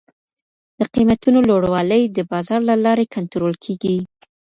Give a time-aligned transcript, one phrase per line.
[0.79, 3.97] د قیمتونو لوړوالی د بازار له لاري کنټرول کیږي.